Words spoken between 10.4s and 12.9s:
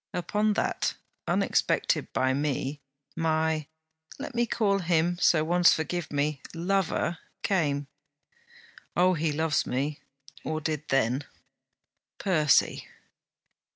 or did then. Percy!